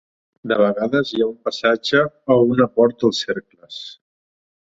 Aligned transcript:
De 0.51 0.55
vegades 0.61 1.11
hi 1.11 1.19
ha 1.21 1.25
un 1.25 1.35
passatge 1.49 2.01
o 2.37 2.39
una 2.55 2.67
porta 2.79 3.07
als 3.09 3.23
cercles. 3.27 3.79